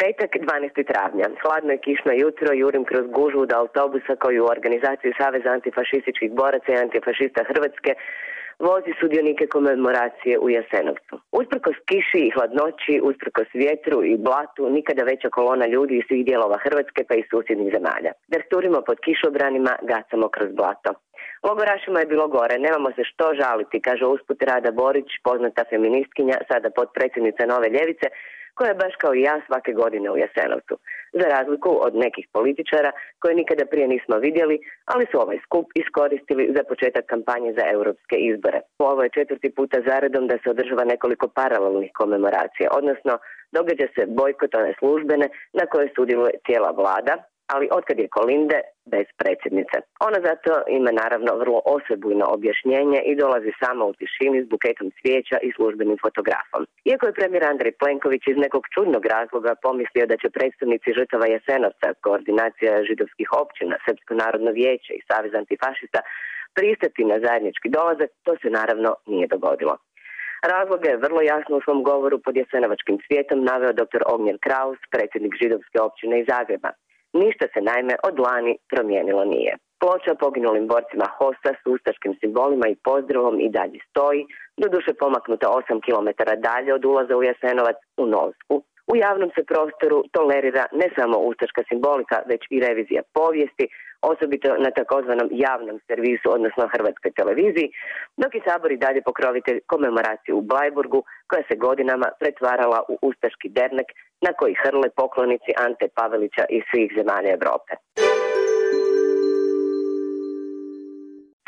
[0.00, 0.84] Petak 12.
[0.90, 1.26] travnja.
[1.42, 6.68] Hladno je kišno jutro, jurim kroz gužu do autobusa koji u organizaciji Saveza antifašističkih boraca
[6.72, 7.92] i antifašista Hrvatske
[8.68, 11.14] vozi sudionike komemoracije u Jasenovcu.
[11.40, 16.58] Usprkos kiši i hladnoći, usprkos vjetru i blatu, nikada veća kolona ljudi iz svih dijelova
[16.64, 18.12] Hrvatske pa i susjednih zemalja.
[18.34, 20.90] Drhturimo pod kišobranima, gacamo kroz blato.
[21.48, 26.68] Logorašima je bilo gore, nemamo se što žaliti, kaže usput Rada Borić, poznata feministkinja, sada
[26.78, 28.08] potpredsjednica Nove Ljevice,
[28.54, 30.74] koja je baš kao i ja svake godine u Jasenovcu.
[31.12, 36.52] Za razliku od nekih političara koje nikada prije nismo vidjeli, ali su ovaj skup iskoristili
[36.56, 38.60] za početak kampanje za europske izbore.
[38.78, 43.12] Ovo je četvrti puta zaredom da se održava nekoliko paralelnih komemoracija, odnosno
[43.52, 47.14] događa se bojkot one službene na koje sudjeluje cijela vlada,
[47.52, 48.60] ali otkad je Kolinde
[48.94, 49.76] bez predsjednice.
[50.08, 55.36] Ona zato ima naravno vrlo osebujno objašnjenje i dolazi sama u tišini s buketom cvijeća
[55.46, 56.62] i službenim fotografom.
[56.88, 61.88] Iako je premijer Andrej Plenković iz nekog čudnog razloga pomislio da će predstavnici žrtava Jesenovca,
[62.06, 66.00] koordinacija židovskih općina, Srpsko narodno vijeće i Savez antifašista
[66.56, 69.74] pristati na zajednički dolazak, to se naravno nije dogodilo.
[70.54, 74.02] Razloga je vrlo jasno u svom govoru pod Jesenovačkim svijetom naveo dr.
[74.14, 76.70] Ognjen Kraus, predsjednik židovske općine iz Zagreba.
[77.12, 79.52] Ništa se naime od lani promijenilo nije.
[79.80, 85.80] Ploča poginulim borcima Hosta s ustaškim simbolima i pozdravom i dalje stoji, doduše pomaknuta 8
[85.86, 86.08] km
[86.48, 88.54] dalje od ulaza u Jasenovac u Novsku.
[88.92, 93.66] U javnom se prostoru tolerira ne samo ustaška simbolika, već i revizija povijesti,
[94.12, 97.68] osobito na takozvanom javnom servisu, odnosno Hrvatskoj televiziji,
[98.16, 103.48] dok je Sabor i dalje pokrovitelj komemoraciju u Blajburgu, koja se godinama pretvarala u ustaški
[103.48, 103.88] dernek
[104.26, 107.72] na koji hrle poklonici Ante Pavelića i svih zemalja Europe.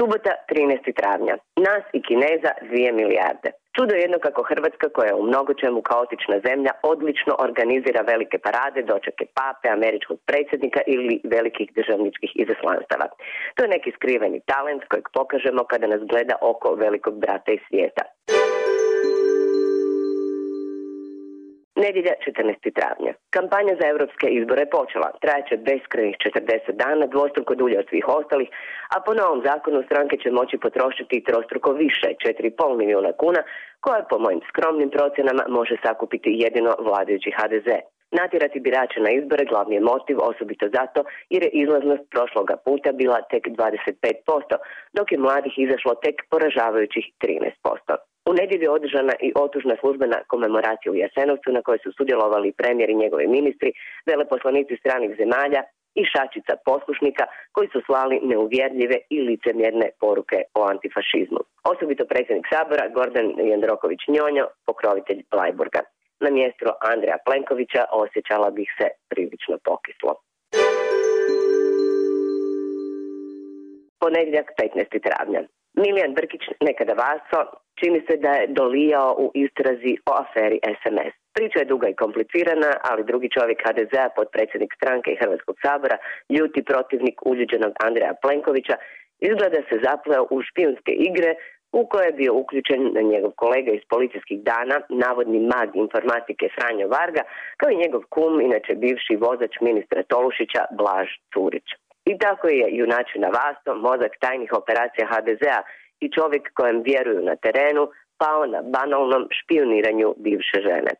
[0.00, 0.96] Subota 13.
[1.00, 1.34] travnja.
[1.66, 3.50] Nas i Kineza 2 milijarde.
[3.76, 8.38] Čudo je jedno kako Hrvatska, koja je u mnogo čemu kaotična zemlja, odlično organizira velike
[8.46, 13.06] parade, dočeke pape, američkog predsjednika ili velikih državničkih izaslanstava.
[13.54, 18.02] To je neki skriveni talent kojeg pokažemo kada nas gleda oko velikog brata iz svijeta.
[21.84, 22.70] Nedjelja 14.
[22.78, 23.12] travnja.
[23.36, 25.08] Kampanja za europske izbore je počela.
[25.22, 28.48] Trajeće beskrajnih 40 dana, dvostruko dulje od svih ostalih,
[28.94, 33.42] a po novom zakonu stranke će moći potrošiti trostruko više, 4,5 milijuna kuna,
[33.84, 37.68] koje po mojim skromnim procjenama može sakupiti jedino vladajući HDZ.
[38.20, 41.00] Natjerati birače na izbore glavni je motiv, osobito zato
[41.32, 44.56] jer je izlaznost prošloga puta bila tek 25%,
[44.96, 48.11] dok je mladih izašlo tek poražavajućih 13%.
[48.30, 52.90] U nedjelju je održana i otužna službena komemoracija u Jasenovcu na kojoj su sudjelovali premijer
[52.90, 53.70] i njegovi ministri,
[54.06, 55.62] veleposlanici stranih zemalja
[56.00, 57.24] i šačica poslušnika
[57.54, 61.40] koji su slali neuvjerljive i licemjerne poruke o antifašizmu.
[61.72, 65.80] Osobito predsjednik Sabora Gordan Jandroković Njonjo, pokrovitelj Lajburga.
[66.24, 70.12] Na mjestu Andreja Plenkovića osjećala bih se prilično pokislo.
[74.00, 75.00] Ponedjeljak 15.
[75.06, 75.40] travnja.
[75.74, 77.40] Milijan Brkić, nekada Vaso,
[77.80, 81.14] čini se da je dolijao u istrazi o aferi SMS.
[81.36, 85.96] Priča je duga i komplicirana, ali drugi čovjek HDZ-a, potpredsjednik stranke i Hrvatskog sabora,
[86.36, 88.76] ljuti protivnik uljuđenog Andreja Plenkovića,
[89.28, 91.32] izgleda se zapleo u špijunske igre
[91.72, 97.22] u koje je bio uključen njegov kolega iz policijskih dana, navodni mag informatike Franjo Varga,
[97.56, 101.68] kao i njegov kum, inače bivši vozač ministra Tolušića, Blaž Curić.
[102.10, 105.58] I tako je junačina Vasto, mozak tajnih operacija HDZ-a
[106.02, 107.84] i čovjek kojem vjeruju na terenu,
[108.22, 110.92] pao na banalnom špioniranju bivše žene.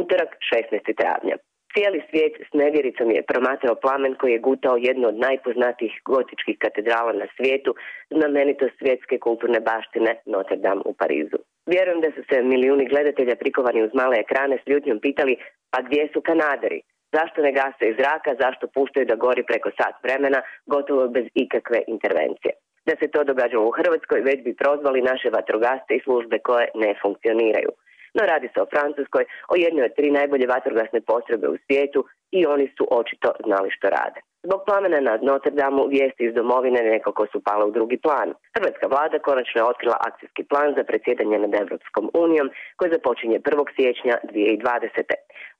[0.00, 0.94] Utorak 16.
[1.00, 1.36] travnja.
[1.72, 7.12] Cijeli svijet s nevjericom je promatrao plamen koji je gutao jednu od najpoznatijih gotičkih katedrala
[7.12, 7.74] na svijetu,
[8.18, 11.38] znamenito svjetske kulturne baštine Notre Dame u Parizu.
[11.72, 15.36] Vjerujem da su se milijuni gledatelja prikovani uz male ekrane s ljutnjom pitali,
[15.76, 16.80] a gdje su Kanaderi?
[17.16, 21.78] Zašto ne gase iz zraka, zašto puštaju da gori preko sat vremena, gotovo bez ikakve
[21.86, 22.52] intervencije.
[22.86, 26.94] Da se to događalo u Hrvatskoj, već bi prozvali naše vatrogaste i službe koje ne
[27.02, 27.70] funkcioniraju.
[28.14, 32.00] No radi se o Francuskoj, o jednoj od tri najbolje vatrogasne postrojbe u svijetu
[32.30, 34.20] i oni su očito znali što rade.
[34.42, 38.28] Zbog plamena nad Notre Dame vijesti iz domovine nekako su pale u drugi plan.
[38.56, 43.64] Hrvatska vlada konačno je otkrila akcijski plan za predsjedanje nad Europskom unijom koji započinje 1.
[43.76, 45.14] siječnja 2020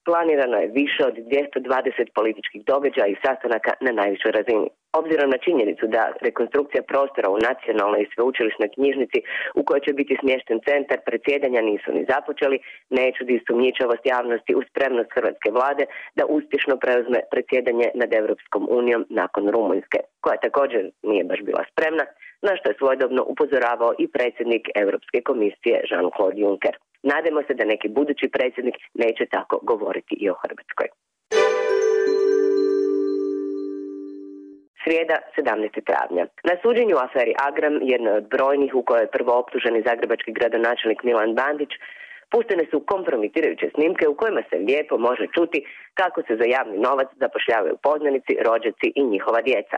[0.09, 4.69] planirano je više od 220 političkih događaja i sastanaka na najvišoj razini.
[5.01, 9.19] Obzirom na činjenicu da rekonstrukcija prostora u nacionalnoj i sveučilišnoj knjižnici
[9.59, 12.59] u kojoj će biti smješten centar predsjedanja nisu ni započeli,
[12.99, 15.85] neću di sumnjičavost javnosti u spremnost hrvatske vlade
[16.19, 22.05] da uspješno preuzme predsjedanje nad Europskom unijom nakon Rumunjske, koja također nije baš bila spremna,
[22.47, 26.75] na što je svojedobno upozoravao i predsjednik Europske komisije Jean-Claude Juncker.
[27.03, 30.89] Nadamo se da neki budući predsjednik neće tako govoriti i o Hrvatskoj.
[34.85, 35.85] Srijeda 17.
[35.89, 36.25] travnja.
[36.49, 41.03] Na suđenju u aferi Agram, jednoj od brojnih u kojoj je prvo optuženi zagrebački gradonačelnik
[41.03, 41.73] Milan Bandić,
[42.33, 45.59] puštene su kompromitirajuće snimke u kojima se lijepo može čuti
[45.95, 49.77] kako se za javni novac zapošljavaju poznanici, rođaci i njihova djeca.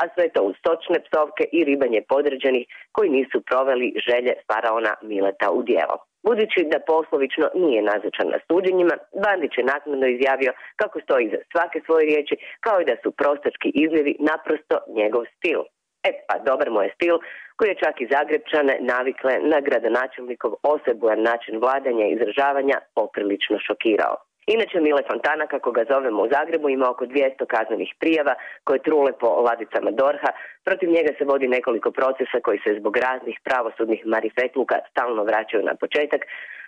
[0.00, 5.48] A sve to uz stočne psovke i ribanje podređenih koji nisu proveli želje faraona Mileta
[5.58, 5.96] u djelo.
[6.26, 8.94] Budući da poslovično nije nazočan na suđenjima,
[9.24, 12.34] Bandić je naknadno izjavio kako stoji za svake svoje riječi,
[12.64, 15.60] kao i da su prostački izljevi naprosto njegov stil.
[16.08, 17.16] E pa, dobar mu je stil
[17.56, 24.16] koji je čak i Zagrebčane navikle na gradonačelnikov osebujan način vladanja i izražavanja poprilično šokirao.
[24.46, 28.34] Inače, Mile Fontana, kako ga zovemo u Zagrebu, ima oko 200 kaznenih prijava
[28.64, 30.30] koje trule po ladicama Dorha.
[30.64, 35.74] Protiv njega se vodi nekoliko procesa koji se zbog raznih pravosudnih marifetluka stalno vraćaju na
[35.74, 36.20] početak,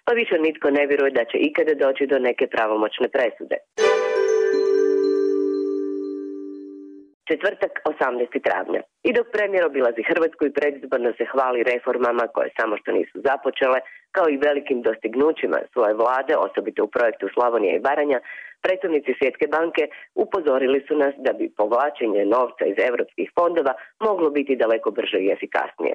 [0.04, 3.56] pa više nitko ne vjeruje da će ikada doći do neke pravomoćne presude.
[7.28, 8.42] Četvrtak 18.
[8.46, 8.80] travnja.
[9.08, 13.78] I dok premijer obilazi Hrvatsku i predizborno se hvali reformama koje samo što nisu započele,
[14.16, 18.18] kao i velikim dostignućima svoje vlade, osobito u projektu Slavonija i Baranja,
[18.64, 19.82] predstavnici Svjetske banke
[20.24, 23.72] upozorili su nas da bi povlačenje novca iz europskih fondova
[24.06, 25.94] moglo biti daleko brže i efikasnije.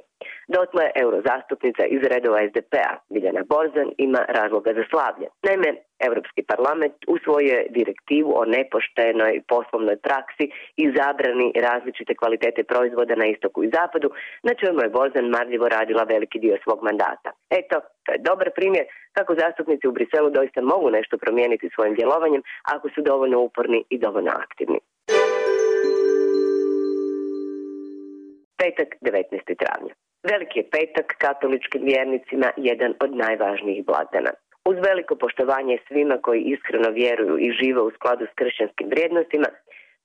[0.55, 5.27] Dotle eurozastupnica iz redova SDP-a, Biljana Borzan, ima razloga za slavlje.
[5.47, 5.69] Naime,
[6.07, 10.45] Europski parlament usvojio direktivu o nepoštenoj poslovnoj praksi
[10.81, 14.09] i zabrani različite kvalitete proizvoda na istoku i zapadu,
[14.47, 17.29] na čemu je Borzan marljivo radila veliki dio svog mandata.
[17.59, 17.75] Eto,
[18.09, 18.85] to je dobar primjer
[19.17, 22.41] kako zastupnici u Briselu doista mogu nešto promijeniti svojim djelovanjem
[22.73, 24.79] ako su dovoljno uporni i dovoljno aktivni.
[28.59, 29.55] Petak 19.
[29.61, 29.93] travnja.
[30.31, 34.31] Veliki je petak katoličkim vjernicima jedan od najvažnijih blagdana.
[34.69, 39.49] Uz veliko poštovanje svima koji iskreno vjeruju i žive u skladu s kršćanskim vrijednostima,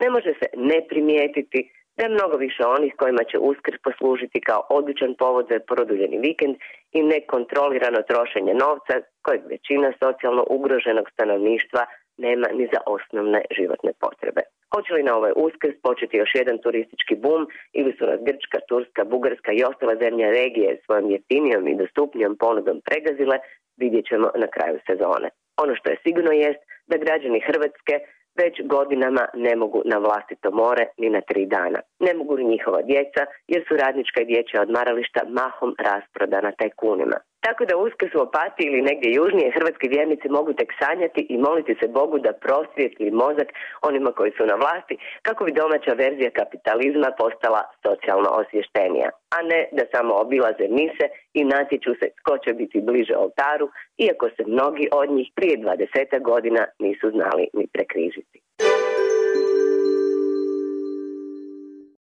[0.02, 1.60] ne može se ne primijetiti
[1.96, 6.56] da je mnogo više onih kojima će uskrs poslužiti kao odličan povod za produljeni vikend
[6.92, 8.94] i nekontrolirano trošenje novca
[9.24, 11.82] kojeg većina socijalno ugroženog stanovništva
[12.16, 14.42] nema ni za osnovne životne potrebe.
[14.74, 17.42] Hoće li na ovaj uskrs početi još jedan turistički bum
[17.72, 22.76] ili su nas Grčka, Turska, Bugarska i ostale zemlje regije svojom jeftinijom i dostupnijom ponudom
[22.88, 23.36] pregazile,
[23.82, 25.28] vidjet ćemo na kraju sezone.
[25.62, 27.94] Ono što je sigurno jest da građani Hrvatske
[28.42, 31.80] već godinama ne mogu na vlastito more ni na tri dana.
[32.00, 37.16] Ne mogu ni njihova djeca jer su radnička i dječja odmarališta mahom rasprodana tajkunima.
[37.46, 41.74] Tako da uskrs u Opati ili negdje južnije hrvatski vjernici mogu tek sanjati i moliti
[41.80, 43.48] se Bogu da prosvijetli mozak
[43.88, 49.60] onima koji su na vlasti kako bi domaća verzija kapitalizma postala socijalno osvještenija, a ne
[49.76, 51.06] da samo obilaze mise
[51.38, 53.66] i natječu se tko će biti bliže oltaru,
[54.06, 58.43] iako se mnogi od njih prije 20 godina nisu znali ni prekrižiti.